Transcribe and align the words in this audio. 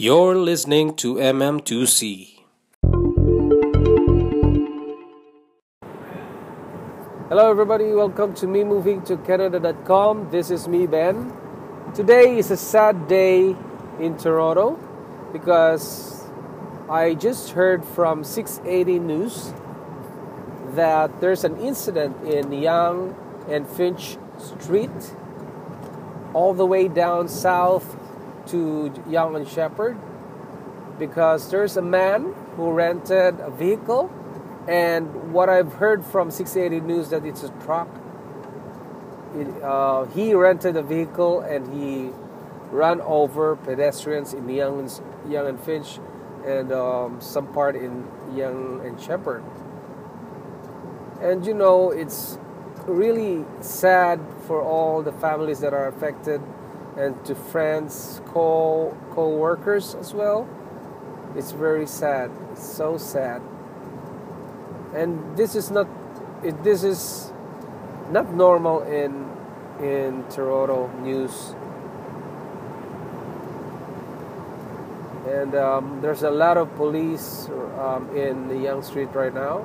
You're 0.00 0.36
listening 0.36 0.94
to 0.98 1.16
MM2C. 1.16 2.44
Hello, 7.28 7.50
everybody. 7.50 7.90
Welcome 7.92 8.32
to 8.34 8.46
me 8.46 8.62
moving 8.62 9.02
to 9.06 9.16
Canada.com. 9.16 10.30
This 10.30 10.52
is 10.52 10.68
me, 10.68 10.86
Ben. 10.86 11.32
Today 11.96 12.38
is 12.38 12.52
a 12.52 12.56
sad 12.56 13.08
day 13.08 13.56
in 13.98 14.16
Toronto 14.16 14.78
because 15.32 16.30
I 16.88 17.14
just 17.14 17.50
heard 17.50 17.84
from 17.84 18.22
680 18.22 19.00
News 19.00 19.52
that 20.76 21.20
there's 21.20 21.42
an 21.42 21.56
incident 21.56 22.24
in 22.24 22.52
Yonge 22.52 23.16
and 23.48 23.66
Finch 23.66 24.16
Street, 24.38 25.16
all 26.34 26.54
the 26.54 26.66
way 26.66 26.86
down 26.86 27.26
south 27.26 27.96
to 28.48 28.92
Yonge 29.08 29.36
and 29.36 29.48
Sheppard 29.48 29.96
because 30.98 31.50
there's 31.50 31.76
a 31.76 31.82
man 31.82 32.34
who 32.56 32.72
rented 32.72 33.38
a 33.40 33.50
vehicle, 33.50 34.10
and 34.66 35.32
what 35.32 35.48
I've 35.48 35.74
heard 35.74 36.04
from 36.04 36.30
680 36.30 36.84
News 36.86 37.10
that 37.10 37.24
it's 37.24 37.42
a 37.42 37.50
truck. 37.64 37.88
It, 39.36 39.62
uh, 39.62 40.04
he 40.06 40.34
rented 40.34 40.76
a 40.76 40.82
vehicle 40.82 41.40
and 41.40 41.72
he 41.72 42.10
ran 42.70 43.00
over 43.02 43.56
pedestrians 43.56 44.34
in 44.34 44.48
Yonge 44.48 45.00
and, 45.24 45.32
Yonge 45.32 45.48
and 45.48 45.60
Finch 45.60 45.98
and 46.44 46.72
um, 46.72 47.20
some 47.20 47.46
part 47.52 47.76
in 47.76 48.06
Yonge 48.34 48.84
and 48.84 49.00
Sheppard. 49.00 49.44
And 51.20 51.46
you 51.46 51.54
know, 51.54 51.90
it's 51.90 52.38
really 52.86 53.44
sad 53.60 54.20
for 54.46 54.62
all 54.62 55.02
the 55.02 55.12
families 55.12 55.60
that 55.60 55.74
are 55.74 55.88
affected 55.88 56.40
and 56.98 57.14
to 57.24 57.34
friends, 57.34 58.20
co 58.26 58.96
co-workers 59.14 59.94
as 59.94 60.12
well. 60.12 60.48
It's 61.36 61.52
very 61.52 61.86
sad. 61.86 62.30
It's 62.52 62.66
so 62.66 62.98
sad. 62.98 63.40
And 64.94 65.36
this 65.36 65.54
is 65.54 65.70
not 65.70 65.86
it, 66.42 66.62
this 66.64 66.82
is 66.82 67.32
not 68.10 68.34
normal 68.34 68.82
in 68.82 69.30
in 69.80 70.24
Toronto 70.28 70.90
news. 71.02 71.54
And 75.28 75.54
um, 75.54 76.00
there's 76.00 76.22
a 76.22 76.30
lot 76.30 76.56
of 76.56 76.74
police 76.74 77.48
um, 77.78 78.08
in 78.16 78.48
the 78.48 78.56
Yonge 78.56 78.84
Street 78.84 79.10
right 79.14 79.32
now. 79.32 79.64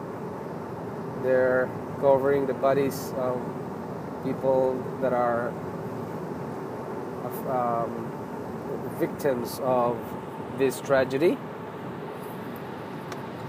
They're 1.23 1.69
covering 2.01 2.45
the 2.47 2.53
bodies 2.53 3.13
of 3.15 3.39
people 4.23 4.75
that 5.01 5.13
are 5.13 5.53
um, 7.47 8.11
victims 8.99 9.59
of 9.63 9.97
this 10.57 10.79
tragedy. 10.81 11.37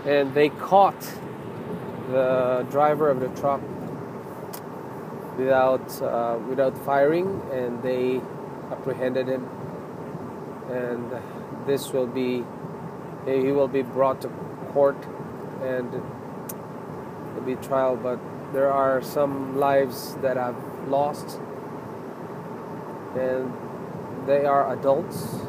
And 0.06 0.34
they 0.34 0.50
caught 0.50 1.00
the 2.10 2.66
driver 2.70 3.10
of 3.10 3.20
the 3.20 3.28
truck 3.40 3.62
without 5.38 6.02
uh, 6.02 6.38
without 6.48 6.76
firing, 6.84 7.40
and 7.52 7.82
they 7.82 8.20
apprehended 8.70 9.28
him. 9.28 9.48
And 10.70 11.10
this 11.66 11.92
will 11.92 12.06
be 12.06 12.44
he 13.24 13.52
will 13.52 13.68
be 13.68 13.82
brought 13.82 14.20
to 14.22 14.28
court 14.72 14.96
and 15.62 15.90
will 17.34 17.42
be 17.42 17.56
trial. 17.56 17.96
But 17.96 18.18
there 18.52 18.70
are 18.70 19.02
some 19.02 19.56
lives 19.56 20.14
that 20.16 20.36
I've 20.36 20.88
lost, 20.88 21.40
and 23.16 23.52
they 24.26 24.44
are 24.44 24.72
adults. 24.72 25.40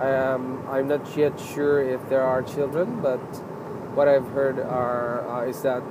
Am 0.00 0.62
I'm 0.68 0.88
not 0.88 1.16
yet 1.16 1.38
sure 1.40 1.82
if 1.82 2.08
there 2.08 2.22
are 2.22 2.42
children, 2.42 3.00
but 3.00 3.20
what 3.94 4.06
I've 4.06 4.28
heard 4.28 4.60
are 4.60 5.26
uh, 5.28 5.48
is 5.48 5.62
that 5.62 5.82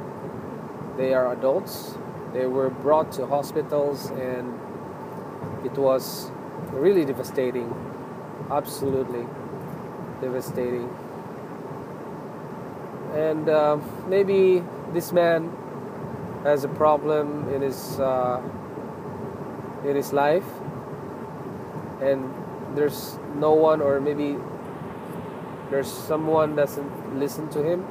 they 0.98 1.14
are 1.14 1.34
adults. 1.34 1.98
They 2.34 2.46
were 2.46 2.70
brought 2.70 3.12
to 3.14 3.26
hospitals, 3.26 4.12
and 4.12 4.54
it 5.66 5.78
was 5.78 6.32
really 6.72 7.06
devastating. 7.06 7.74
Absolutely 8.52 9.26
devastating. 10.22 10.90
And 13.14 13.50
uh, 13.50 13.78
maybe 14.08 14.64
this 14.94 15.12
man 15.12 15.52
has 16.44 16.64
a 16.64 16.70
problem 16.70 17.50
in 17.54 17.62
his 17.62 18.00
uh, 18.00 18.42
in 19.84 19.96
his 19.96 20.14
life 20.14 20.46
and 22.02 22.34
there's 22.76 23.18
no 23.36 23.54
one 23.54 23.82
or 23.82 24.00
maybe 24.00 24.38
there's 25.70 25.92
someone 25.92 26.56
doesn't 26.56 27.20
listen 27.20 27.50
to 27.50 27.64
him 27.64 27.86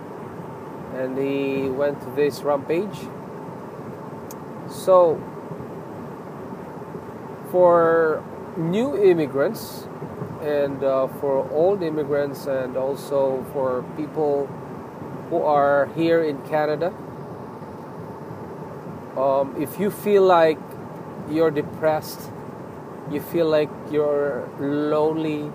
and 0.95 1.19
he 1.19 1.69
went 1.69 2.01
to 2.01 2.11
this 2.11 2.43
rampage. 2.43 2.99
So 4.69 5.21
for 7.51 8.25
new 8.57 8.97
immigrants 8.97 9.87
and 10.43 10.83
uh, 10.83 11.09
for 11.21 11.49
old 11.51 11.83
immigrants 11.83 12.47
and 12.47 12.77
also 12.77 13.45
for 13.53 13.83
people 13.97 14.47
who 15.31 15.43
are 15.43 15.87
here 15.95 16.23
in 16.23 16.41
Canada 16.49 16.93
um, 19.17 19.55
if 19.59 19.81
you 19.81 19.91
feel 19.91 20.23
like 20.23 20.59
you're 21.31 21.51
depressed 21.51 22.31
you 23.11 23.21
feel 23.21 23.49
like 23.49 23.71
you're 23.91 24.49
lonely, 24.59 25.51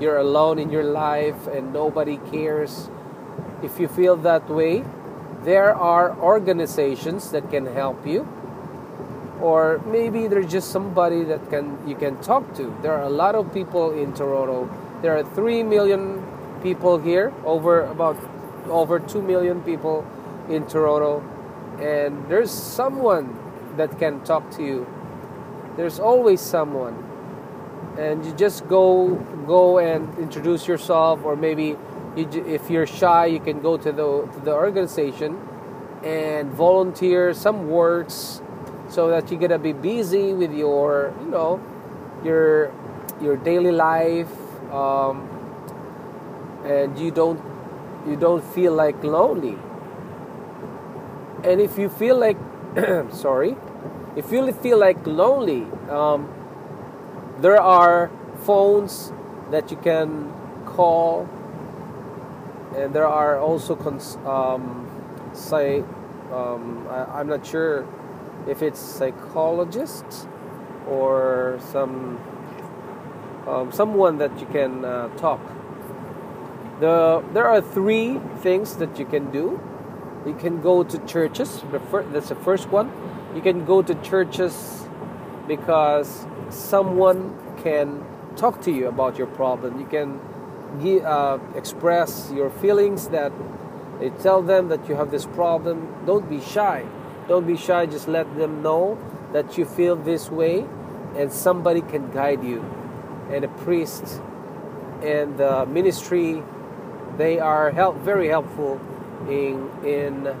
you're 0.00 0.18
alone 0.18 0.58
in 0.58 0.70
your 0.70 0.84
life, 0.84 1.46
and 1.46 1.72
nobody 1.72 2.18
cares, 2.30 2.90
if 3.62 3.78
you 3.78 3.88
feel 3.88 4.16
that 4.16 4.48
way, 4.48 4.84
there 5.42 5.74
are 5.74 6.16
organizations 6.18 7.30
that 7.30 7.50
can 7.50 7.66
help 7.66 8.06
you. 8.06 8.26
Or 9.40 9.80
maybe 9.86 10.26
there's 10.26 10.50
just 10.50 10.70
somebody 10.70 11.22
that 11.24 11.50
can 11.50 11.78
you 11.86 11.94
can 11.94 12.20
talk 12.22 12.54
to. 12.54 12.74
There 12.82 12.92
are 12.92 13.02
a 13.02 13.10
lot 13.10 13.34
of 13.34 13.52
people 13.52 13.92
in 13.92 14.14
toronto. 14.14 14.68
There 15.02 15.16
are 15.16 15.22
3 15.22 15.62
million 15.62 16.24
people 16.62 16.98
here 16.98 17.32
over 17.44 17.84
about 17.84 18.16
over 18.68 18.98
2 18.98 19.20
million 19.20 19.60
people 19.60 20.04
in 20.48 20.66
toronto. 20.66 21.22
And 21.78 22.26
there's 22.28 22.50
someone 22.50 23.36
that 23.76 23.98
can 23.98 24.24
talk 24.24 24.50
to 24.56 24.64
you 24.64 24.86
there's 25.76 26.00
always 26.00 26.40
someone. 26.40 27.04
And 27.98 28.24
you 28.24 28.32
just 28.32 28.68
go 28.68 29.14
go 29.46 29.78
and 29.78 30.18
introduce 30.18 30.66
yourself 30.68 31.24
or 31.24 31.36
maybe 31.36 31.76
you, 32.16 32.28
if 32.46 32.68
you're 32.68 32.86
shy 32.86 33.26
you 33.26 33.40
can 33.40 33.60
go 33.60 33.76
to 33.76 33.92
the 33.92 34.28
to 34.32 34.40
the 34.44 34.52
organization 34.52 35.38
and 36.02 36.50
volunteer 36.52 37.32
some 37.32 37.68
works 37.68 38.42
so 38.88 39.08
that 39.08 39.30
you're 39.30 39.40
gonna 39.40 39.58
be 39.58 39.72
busy 39.72 40.34
with 40.34 40.52
your 40.52 41.14
you 41.20 41.30
know 41.30 41.60
your 42.22 42.72
your 43.20 43.36
daily 43.36 43.72
life 43.72 44.28
um, 44.72 45.28
and 46.64 46.98
you 46.98 47.10
don't 47.10 47.40
you 48.06 48.16
don't 48.16 48.44
feel 48.54 48.72
like 48.72 49.02
lonely. 49.02 49.56
And 51.44 51.60
if 51.60 51.78
you 51.78 51.88
feel 51.88 52.18
like 52.18 52.36
sorry 53.12 53.56
if 54.16 54.32
you 54.32 54.50
feel 54.52 54.78
like 54.78 55.06
lonely, 55.06 55.64
um, 55.90 56.28
there 57.40 57.60
are 57.60 58.10
phones 58.44 59.12
that 59.50 59.70
you 59.70 59.76
can 59.76 60.32
call, 60.64 61.28
and 62.76 62.94
there 62.94 63.06
are 63.06 63.38
also 63.38 63.76
cons- 63.76 64.16
um, 64.24 64.88
say 65.32 65.84
um, 66.32 66.86
I, 66.90 67.20
am 67.20 67.28
not 67.28 67.46
sure 67.46 67.86
if 68.48 68.62
it's 68.62 68.80
psychologists 68.80 70.26
or 70.88 71.58
some 71.72 72.18
um, 73.46 73.70
someone 73.70 74.18
that 74.18 74.38
you 74.40 74.46
can 74.46 74.84
uh, 74.84 75.08
talk. 75.16 75.40
The 76.80 77.22
there 77.32 77.46
are 77.46 77.60
three 77.60 78.20
things 78.40 78.76
that 78.76 78.98
you 78.98 79.04
can 79.04 79.30
do. 79.30 79.60
You 80.26 80.34
can 80.34 80.60
go 80.60 80.82
to 80.82 80.98
churches. 81.06 81.62
The 81.70 81.78
fir- 81.78 82.06
that's 82.12 82.28
the 82.30 82.34
first 82.34 82.68
one 82.70 82.90
you 83.36 83.42
can 83.42 83.66
go 83.66 83.82
to 83.82 83.94
churches 83.96 84.88
because 85.46 86.26
someone 86.48 87.36
can 87.62 88.02
talk 88.34 88.62
to 88.62 88.72
you 88.72 88.88
about 88.88 89.18
your 89.18 89.26
problem. 89.26 89.78
You 89.78 89.86
can 89.86 90.18
give, 90.82 91.04
uh, 91.04 91.38
express 91.54 92.32
your 92.34 92.48
feelings 92.48 93.08
that 93.08 93.32
they 94.00 94.08
tell 94.08 94.40
them 94.40 94.68
that 94.68 94.88
you 94.88 94.94
have 94.94 95.10
this 95.10 95.26
problem. 95.26 95.86
Don't 96.06 96.30
be 96.30 96.40
shy. 96.40 96.86
Don't 97.28 97.46
be 97.46 97.58
shy. 97.58 97.84
Just 97.84 98.08
let 98.08 98.38
them 98.38 98.62
know 98.62 98.96
that 99.34 99.58
you 99.58 99.66
feel 99.66 99.96
this 99.96 100.30
way, 100.30 100.64
and 101.14 101.30
somebody 101.30 101.82
can 101.82 102.10
guide 102.10 102.42
you. 102.42 102.64
And 103.30 103.44
a 103.44 103.48
priest 103.48 104.22
and 105.02 105.36
the 105.36 105.66
ministry, 105.66 106.42
they 107.18 107.38
are 107.38 107.70
help 107.70 107.96
very 107.98 108.28
helpful 108.28 108.80
in 109.28 109.68
in 109.84 110.34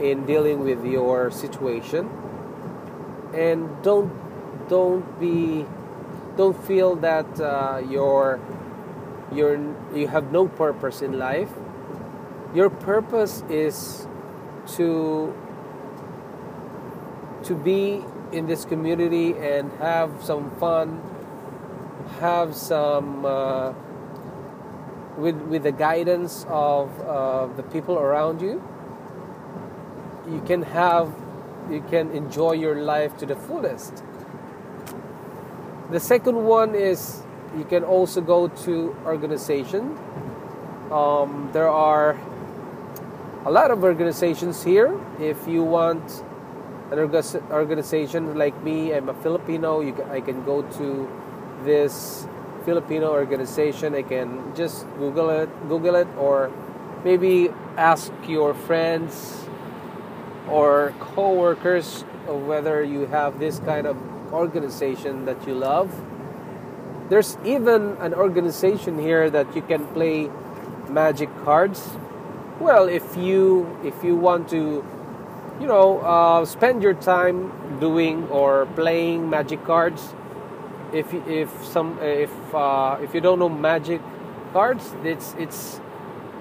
in 0.00 0.24
dealing 0.24 0.60
with 0.60 0.84
your 0.84 1.30
situation 1.30 2.08
and 3.34 3.68
don't 3.82 4.12
don't 4.68 5.20
be 5.20 5.66
don't 6.36 6.56
feel 6.66 6.96
that 6.96 7.40
uh, 7.40 7.82
you're 7.88 8.40
you're 9.32 9.58
you 9.94 10.08
have 10.08 10.32
no 10.32 10.48
purpose 10.48 11.02
in 11.02 11.18
life. 11.18 11.50
Your 12.54 12.70
purpose 12.70 13.42
is 13.48 14.06
to 14.76 15.34
to 17.44 17.54
be 17.54 18.04
in 18.32 18.46
this 18.46 18.64
community 18.64 19.34
and 19.36 19.72
have 19.78 20.22
some 20.22 20.50
fun 20.58 21.00
have 22.18 22.54
some 22.54 23.24
uh, 23.24 23.72
with 25.16 25.36
with 25.42 25.62
the 25.62 25.72
guidance 25.72 26.44
of 26.48 26.88
uh, 27.00 27.46
the 27.56 27.62
people 27.62 27.98
around 27.98 28.40
you. 28.40 28.62
You 30.28 30.40
can 30.46 30.62
have 30.62 31.12
you 31.70 31.84
can 31.90 32.10
enjoy 32.10 32.52
your 32.52 32.76
life 32.76 33.16
to 33.18 33.26
the 33.26 33.36
fullest. 33.36 34.02
The 35.90 36.00
second 36.00 36.44
one 36.44 36.74
is 36.74 37.22
you 37.56 37.64
can 37.64 37.84
also 37.84 38.20
go 38.20 38.48
to 38.48 38.96
organization. 39.04 39.98
Um, 40.90 41.50
there 41.52 41.68
are 41.68 42.18
a 43.44 43.50
lot 43.50 43.70
of 43.70 43.82
organizations 43.82 44.62
here. 44.62 44.98
If 45.18 45.48
you 45.48 45.62
want 45.62 46.22
an 46.90 46.98
organization 47.52 48.36
like 48.36 48.64
me 48.64 48.92
i'm 48.92 49.08
a 49.08 49.14
filipino 49.22 49.80
can, 49.92 50.10
i 50.10 50.20
can 50.20 50.44
go 50.44 50.62
to 50.62 51.08
this 51.64 52.26
filipino 52.64 53.10
organization. 53.10 53.94
I 53.94 54.02
can 54.02 54.54
just 54.54 54.86
google 54.98 55.30
it 55.30 55.48
google 55.68 55.94
it 55.94 56.08
or 56.18 56.50
maybe 57.04 57.50
ask 57.76 58.12
your 58.26 58.54
friends 58.54 59.48
or 60.50 60.92
co-workers 61.00 62.04
whether 62.26 62.82
you 62.84 63.06
have 63.06 63.38
this 63.38 63.58
kind 63.60 63.86
of 63.86 63.96
organization 64.32 65.24
that 65.24 65.46
you 65.46 65.54
love. 65.54 65.90
There's 67.08 67.36
even 67.44 67.96
an 67.98 68.14
organization 68.14 68.98
here 68.98 69.30
that 69.30 69.54
you 69.56 69.62
can 69.62 69.86
play 69.88 70.30
magic 70.88 71.28
cards. 71.44 71.96
Well 72.60 72.88
if 72.88 73.16
you 73.16 73.66
if 73.82 74.04
you 74.04 74.16
want 74.16 74.48
to 74.50 74.84
you 75.60 75.66
know 75.66 76.00
uh, 76.00 76.44
spend 76.44 76.82
your 76.82 76.94
time 76.94 77.52
doing 77.80 78.28
or 78.28 78.66
playing 78.76 79.30
magic 79.30 79.64
cards 79.64 80.14
if 80.92 81.12
if 81.26 81.50
some 81.64 81.98
if 82.00 82.32
uh, 82.54 82.98
if 83.02 83.14
you 83.14 83.20
don't 83.20 83.38
know 83.38 83.48
magic 83.48 84.00
cards 84.52 84.94
it's 85.04 85.34
it's 85.38 85.80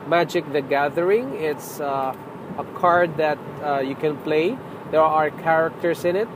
magic 0.09 0.51
the 0.51 0.61
gathering. 0.61 1.35
It's 1.35 1.79
uh, 1.79 2.15
a 2.57 2.63
card 2.79 3.17
that 3.17 3.37
uh, 3.63 3.79
you 3.79 3.95
can 3.95 4.17
play. 4.17 4.57
There 4.91 5.01
are 5.01 5.29
characters 5.29 6.05
in 6.05 6.15
it. 6.15 6.27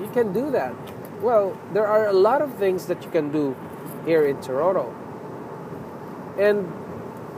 You 0.00 0.08
can 0.08 0.32
do 0.32 0.50
that. 0.52 0.74
Well 1.20 1.56
there 1.72 1.86
are 1.86 2.06
a 2.06 2.12
lot 2.12 2.42
of 2.42 2.54
things 2.54 2.86
that 2.86 3.02
you 3.04 3.10
can 3.10 3.32
do 3.32 3.56
here 4.04 4.24
in 4.24 4.40
toronto. 4.40 4.94
And 6.38 6.70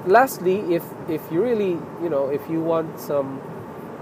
lastly, 0.07 0.75
if 0.75 0.85
if 1.09 1.23
you 1.33 1.43
really 1.43 1.79
you 2.03 2.09
know 2.09 2.29
if 2.29 2.49
you 2.51 2.61
want 2.61 3.01
some 3.01 3.41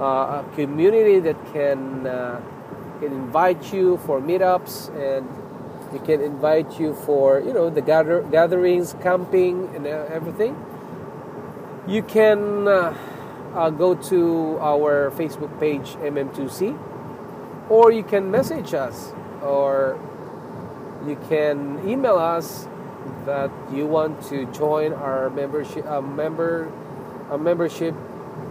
uh, 0.00 0.42
a 0.42 0.44
community 0.54 1.20
that 1.20 1.36
can 1.52 2.06
uh, 2.06 2.40
can 3.00 3.12
invite 3.12 3.72
you 3.72 3.96
for 3.98 4.20
meetups 4.20 4.90
and 4.94 5.26
we 5.92 5.98
can 6.00 6.20
invite 6.20 6.78
you 6.78 6.94
for 6.94 7.40
you 7.40 7.52
know 7.52 7.70
the 7.70 7.80
gather, 7.80 8.22
gatherings, 8.22 8.94
camping, 9.02 9.68
and 9.74 9.86
everything. 9.86 10.56
You 11.86 12.02
can 12.02 12.68
uh, 12.68 12.94
uh 13.58 13.70
go 13.70 13.94
to 13.94 14.56
our 14.60 15.10
Facebook 15.10 15.52
page 15.58 15.98
MM2C, 15.98 16.78
or 17.68 17.90
you 17.92 18.02
can 18.02 18.30
message 18.30 18.72
us, 18.72 19.12
or 19.42 19.98
you 21.06 21.16
can 21.28 21.82
email 21.88 22.16
us 22.16 22.68
that 23.26 23.50
you 23.72 23.86
want 23.86 24.22
to 24.30 24.46
join 24.52 24.92
our 24.92 25.28
membership 25.30 25.84
uh, 25.86 26.00
member 26.00 26.70
a 27.30 27.36
membership. 27.36 27.94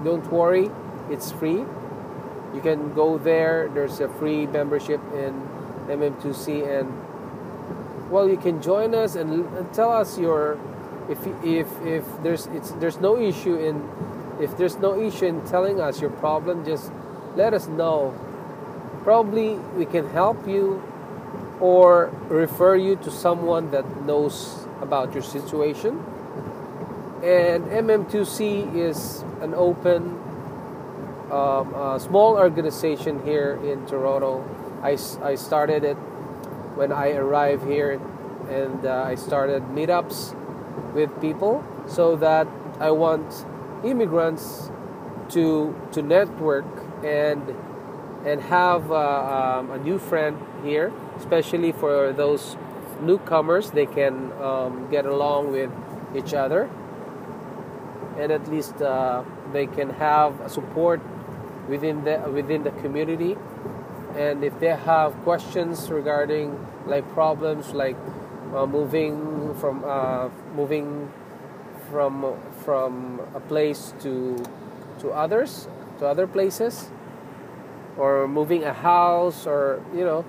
Don't 0.04 0.30
worry 0.31 0.69
it's 1.10 1.31
free. 1.31 1.63
You 2.53 2.62
can 2.62 2.94
go 2.94 3.18
there. 3.18 3.69
There's 3.74 4.00
a 4.00 4.10
free 4.10 4.45
membership 4.48 5.01
in 5.13 5.33
mm2c 5.88 6.68
and 6.68 6.92
well 8.12 8.27
you 8.27 8.36
can 8.36 8.62
join 8.62 8.94
us 8.94 9.15
and, 9.15 9.45
and 9.56 9.74
tell 9.74 9.89
us 9.89 10.19
your 10.19 10.60
if 11.07 11.25
if 11.42 11.68
if 11.86 12.03
there's 12.24 12.48
it's 12.48 12.71
there's 12.71 13.00
no 13.00 13.18
issue 13.18 13.56
in 13.56 13.80
if 14.39 14.57
there's 14.57 14.78
no 14.78 15.00
issue 15.00 15.25
in 15.25 15.45
telling 15.45 15.80
us 15.80 16.01
your 16.01 16.12
problem 16.12 16.66
just 16.66 16.92
let 17.36 17.54
us 17.54 17.68
know 17.68 18.13
probably 19.04 19.54
we 19.75 19.86
can 19.86 20.10
help 20.10 20.48
you 20.48 20.81
or 21.60 22.12
refer 22.30 22.75
you 22.75 22.95
to 22.98 23.10
someone 23.10 23.72
that 23.72 23.86
knows 24.06 24.68
about 24.81 25.13
your 25.13 25.24
situation. 25.24 26.04
And 27.24 27.66
MM2C 27.66 28.75
is 28.75 29.24
an 29.42 29.54
open, 29.56 30.19
um, 31.31 31.74
uh, 31.74 32.00
small 32.00 32.38
organization 32.38 33.24
here 33.25 33.60
in 33.63 33.86
Toronto. 33.88 34.44
I, 34.84 34.98
I 35.24 35.36
started 35.36 35.84
it 35.84 35.95
when 36.75 36.92
I 36.92 37.13
arrived 37.13 37.66
here 37.66 38.00
and 38.50 38.86
uh, 38.86 39.04
I 39.04 39.16
started 39.16 39.63
meetups 39.63 40.36
with 40.94 41.10
people 41.19 41.66
so 41.88 42.16
that 42.18 42.48
I 42.80 42.92
want 42.92 43.45
immigrants 43.83 44.71
to 45.29 45.75
to 45.91 46.01
network 46.01 46.65
and 47.03 47.41
and 48.25 48.41
have 48.41 48.91
uh, 48.91 49.59
um, 49.59 49.71
a 49.71 49.77
new 49.77 49.97
friend 50.00 50.38
here 50.63 50.91
especially 51.18 51.71
for 51.71 52.13
those 52.13 52.57
newcomers 53.01 53.71
they 53.71 53.85
can 53.85 54.31
um, 54.41 54.88
get 54.89 55.06
along 55.06 55.51
with 55.51 55.71
each 56.15 56.33
other. 56.33 56.69
And 58.18 58.31
at 58.31 58.50
least 58.50 58.81
uh, 58.81 59.24
they 59.53 59.68
can 59.68 59.91
have 59.91 60.33
support 60.47 61.01
within 61.69 62.03
the 62.03 62.18
within 62.33 62.63
the 62.63 62.71
community. 62.81 63.38
And 64.15 64.44
if 64.44 64.59
they 64.59 64.75
have 64.75 65.13
questions 65.24 65.89
regarding 65.91 66.57
like 66.88 67.07
problems 67.13 67.74
like 67.74 67.97
uh, 68.56 68.65
moving 68.65 69.53
from 69.56 69.83
uh, 69.85 70.29
moving 70.56 71.12
from 71.91 72.25
from 72.68 73.22
a 73.34 73.40
place 73.40 73.94
to 73.98 74.44
to 75.00 75.08
others 75.12 75.69
to 76.00 76.06
other 76.06 76.28
places 76.28 76.92
or 77.98 78.28
moving 78.28 78.66
a 78.66 78.74
house 78.74 79.48
or 79.48 79.81
you 79.96 80.04
know 80.04 80.25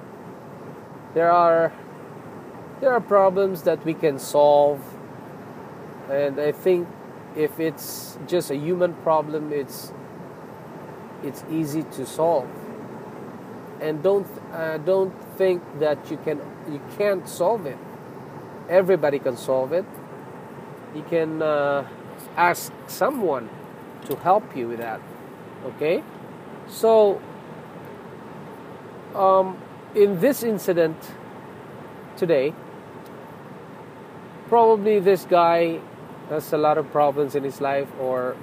there 1.14 1.32
are 1.32 1.72
there 2.80 2.92
are 2.92 3.00
problems 3.00 3.62
that 3.62 3.84
we 3.84 3.92
can 3.92 4.20
solve. 4.20 4.78
And 6.08 6.38
i 6.38 6.52
think 6.52 6.86
if 7.34 7.58
it's 7.58 8.16
just 8.28 8.52
a 8.52 8.56
human 8.56 8.94
problem 9.02 9.52
it's 9.52 9.92
it's 11.24 11.42
easy 11.50 11.82
to 11.96 12.06
solve. 12.06 12.48
And 13.80 14.00
don't 14.00 14.30
uh, 14.52 14.78
don't 14.78 15.12
think 15.36 15.60
that 15.80 16.08
you 16.08 16.18
can 16.18 16.38
you 16.70 16.80
can't 16.96 17.28
solve 17.28 17.66
it. 17.66 17.78
Everybody 18.68 19.18
can 19.18 19.36
solve 19.36 19.72
it. 19.72 19.86
You 20.94 21.02
can 21.02 21.42
uh, 21.42 21.84
ask 22.38 22.72
someone 22.86 23.48
to 24.06 24.16
help 24.16 24.56
you 24.56 24.68
with 24.68 24.78
that 24.78 25.00
okay 25.64 26.02
so 26.68 27.20
um, 29.14 29.58
in 29.94 30.20
this 30.20 30.42
incident 30.42 30.96
today, 32.16 32.52
probably 34.48 35.00
this 35.00 35.24
guy 35.24 35.80
has 36.28 36.52
a 36.52 36.58
lot 36.58 36.78
of 36.78 36.90
problems 36.92 37.34
in 37.34 37.42
his 37.44 37.60
life 37.60 37.88
or 37.98 38.36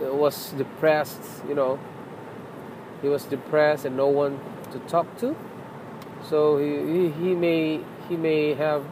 was 0.00 0.52
depressed, 0.52 1.22
you 1.48 1.54
know. 1.54 1.78
He 3.02 3.08
was 3.08 3.24
depressed 3.24 3.84
and 3.84 3.96
no 3.96 4.08
one 4.08 4.40
to 4.72 4.78
talk 4.80 5.06
to. 5.18 5.36
So 6.28 6.58
he, 6.58 7.10
he, 7.10 7.34
may 7.34 7.80
he 8.08 8.16
may 8.16 8.54
have 8.54 8.84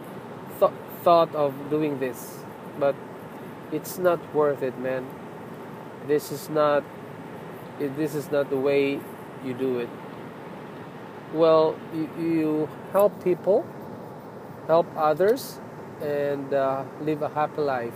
th- 0.59 0.73
thought 1.03 1.35
of 1.35 1.53
doing 1.69 1.99
this, 2.01 2.45
but 2.79 2.95
it's 3.73 3.99
not 3.99 4.35
worth 4.35 4.63
it, 4.63 4.79
man. 4.79 5.07
This 6.07 6.33
is 6.33 6.49
not 6.49 6.85
this 7.79 8.15
is 8.15 8.31
not 8.33 8.51
the 8.51 8.57
way 8.57 9.01
you 9.45 9.55
do 9.55 9.79
it. 9.79 9.89
Well 11.33 11.77
you, 11.95 12.09
you 12.19 12.69
help 12.93 13.23
people 13.23 13.67
help 14.67 14.87
others 14.97 15.61
and 16.01 16.53
uh, 16.53 16.85
live 17.01 17.23
a 17.23 17.29
happy 17.29 17.61
life. 17.61 17.95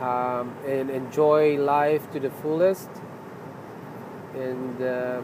Um, 0.00 0.54
and 0.66 0.90
enjoy 0.90 1.56
life 1.56 2.10
to 2.12 2.20
the 2.20 2.30
fullest. 2.30 2.90
And 4.34 4.82
uh, 4.82 5.22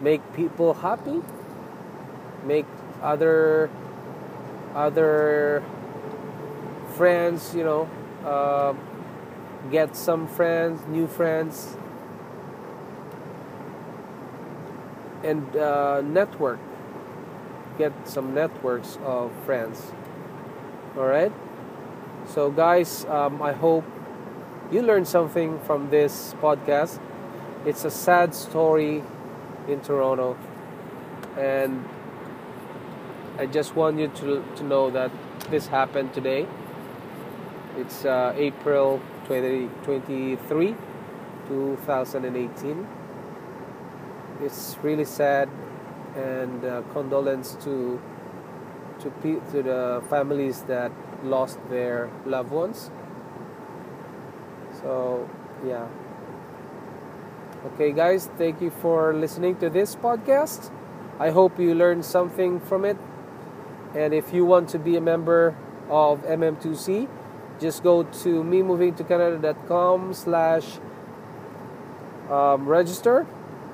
make 0.00 0.20
people 0.34 0.74
happy. 0.74 1.22
Make 2.44 2.66
other 3.02 3.70
other 4.74 5.62
friends 6.98 7.54
you 7.54 7.64
know 7.64 7.88
uh, 8.24 8.74
get 9.70 9.96
some 9.96 10.26
friends 10.26 10.80
new 10.88 11.06
friends 11.06 11.76
and 15.24 15.56
uh, 15.56 16.00
network 16.02 16.58
get 17.78 17.92
some 18.06 18.34
networks 18.34 18.98
of 19.04 19.32
friends. 19.46 19.92
All 20.96 21.06
right. 21.06 21.32
So, 22.26 22.50
guys, 22.50 23.04
um, 23.06 23.40
I 23.40 23.52
hope 23.52 23.84
you 24.70 24.82
learned 24.82 25.06
something 25.08 25.58
from 25.60 25.88
this 25.90 26.34
podcast. 26.42 26.98
It's 27.64 27.84
a 27.84 27.90
sad 27.90 28.34
story 28.34 29.02
in 29.68 29.80
Toronto, 29.80 30.36
and 31.38 31.84
I 33.38 33.46
just 33.46 33.76
want 33.76 33.98
you 33.98 34.08
to, 34.08 34.44
to 34.56 34.62
know 34.64 34.90
that 34.90 35.10
this 35.50 35.68
happened 35.68 36.12
today. 36.12 36.46
It's 37.78 38.04
uh, 38.04 38.34
April 38.36 39.00
2023, 39.28 40.74
2018. 41.46 42.86
It's 44.42 44.76
really 44.82 45.04
sad, 45.04 45.48
and 46.16 46.64
uh, 46.64 46.82
condolence 46.92 47.54
to 47.62 48.00
to 48.98 49.12
to 49.52 49.62
the 49.62 50.02
families 50.10 50.62
that 50.62 50.90
lost 51.22 51.60
their 51.70 52.10
loved 52.26 52.50
ones. 52.50 52.90
So, 54.82 55.30
yeah. 55.64 55.86
Okay, 57.74 57.92
guys, 57.92 58.28
thank 58.36 58.60
you 58.60 58.70
for 58.70 59.14
listening 59.14 59.54
to 59.62 59.70
this 59.70 59.94
podcast. 59.94 60.72
I 61.20 61.30
hope 61.30 61.60
you 61.60 61.76
learned 61.76 62.04
something 62.04 62.58
from 62.58 62.84
it. 62.84 62.96
And 63.94 64.12
if 64.12 64.34
you 64.34 64.44
want 64.44 64.68
to 64.70 64.80
be 64.80 64.96
a 64.96 65.00
member 65.00 65.54
of 65.88 66.26
MM2C, 66.26 67.06
just 67.60 67.82
go 67.82 68.02
to 68.02 68.42
memovingtocanada.com 68.42 70.14
slash 70.14 70.78
um, 72.30 72.66
register. 72.66 73.26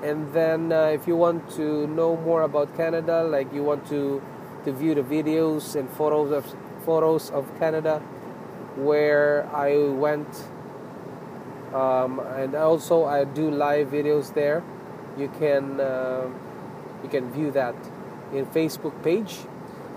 And 0.03 0.33
then 0.33 0.71
uh, 0.71 0.85
if 0.87 1.07
you 1.07 1.15
want 1.15 1.49
to 1.51 1.87
know 1.87 2.17
more 2.17 2.43
about 2.43 2.75
Canada, 2.75 3.23
like 3.23 3.51
you 3.53 3.63
want 3.63 3.87
to, 3.89 4.21
to 4.65 4.71
view 4.71 4.95
the 4.95 5.01
videos 5.01 5.75
and 5.75 5.89
photos 5.89 6.31
of, 6.31 6.55
photos 6.85 7.29
of 7.31 7.47
Canada 7.59 7.99
where 8.75 9.47
I 9.53 9.77
went 9.77 10.27
um, 11.75 12.19
and 12.19 12.55
also 12.55 13.03
I 13.03 13.25
do 13.25 13.51
live 13.51 13.89
videos 13.89 14.33
there. 14.33 14.63
You 15.17 15.27
can 15.39 15.79
uh, 15.79 16.29
you 17.03 17.09
can 17.09 17.31
view 17.31 17.51
that 17.51 17.75
in 18.33 18.45
Facebook 18.45 19.03
page. 19.03 19.39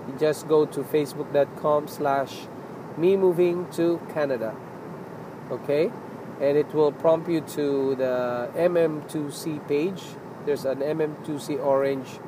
You 0.07 0.13
just 0.19 0.47
go 0.47 0.65
to 0.65 0.81
facebook.com 0.81 1.87
slash 1.87 2.47
me 2.99 3.15
moving 3.15 3.65
to 3.71 3.99
Canada. 4.13 4.55
Okay, 5.49 5.91
and 6.41 6.57
it 6.57 6.73
will 6.73 6.91
prompt 6.91 7.29
you 7.29 7.41
to 7.41 7.95
the 7.95 8.49
MM2C 8.55 9.67
page. 9.67 10.03
There's 10.45 10.65
an 10.65 10.79
MM2C 10.79 11.63
orange 11.63 12.19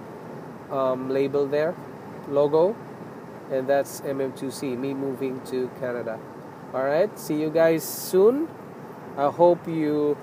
um, 0.72 1.10
label 1.10 1.46
there, 1.46 1.76
logo, 2.28 2.76
and 3.52 3.68
that's 3.68 4.02
MM2C, 4.02 4.78
me 4.78 4.94
moving 4.94 5.42
to 5.52 5.70
Canada. 5.80 6.20
All 6.74 6.84
right, 6.84 7.12
see 7.20 7.36
you 7.36 7.50
guys 7.50 7.84
soon. 7.84 8.48
I 9.18 9.30
hope 9.30 9.68
you 9.68 10.18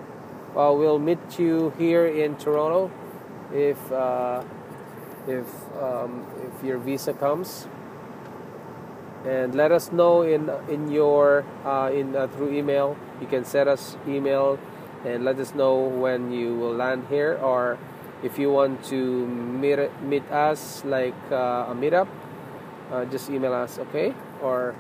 uh, 0.57 0.73
will 0.73 0.99
meet 0.99 1.39
you 1.39 1.73
here 1.79 2.07
in 2.07 2.37
Toronto 2.37 2.91
if 3.53 3.93
uh, 3.93 4.43
if 5.27 5.47
um, 5.77 6.27
if 6.43 6.65
your 6.65 6.79
visa 6.79 7.13
comes 7.13 7.69
and 9.27 9.55
let 9.55 9.73
us 9.73 9.91
know 9.91 10.23
in 10.23 10.51
in 10.69 10.91
your 10.91 11.45
uh, 11.65 11.91
in 11.93 12.15
uh, 12.15 12.27
through 12.29 12.53
email 12.53 12.97
you 13.21 13.27
can 13.27 13.45
send 13.45 13.69
us 13.69 13.97
email 14.07 14.59
and 15.05 15.25
let 15.25 15.39
us 15.39 15.55
know 15.55 15.79
when 15.79 16.31
you 16.31 16.55
will 16.55 16.75
land 16.75 17.07
here 17.09 17.39
or 17.43 17.79
if 18.23 18.39
you 18.39 18.51
want 18.51 18.83
to 18.85 19.27
meet 19.27 19.79
meet 20.03 20.27
us 20.31 20.85
like 20.85 21.17
uh, 21.31 21.71
a 21.71 21.75
meetup 21.75 22.09
uh, 22.91 23.05
just 23.07 23.31
email 23.31 23.53
us 23.53 23.79
okay 23.79 24.15
or 24.43 24.75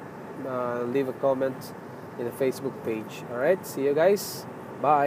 leave 0.95 1.09
a 1.09 1.13
comment 1.15 1.75
in 2.19 2.25
the 2.25 2.33
Facebook 2.33 2.75
page. 2.85 3.25
All 3.31 3.39
right, 3.39 3.65
see 3.65 3.85
you 3.85 3.95
guys. 3.95 4.47
Bye. 4.83 5.07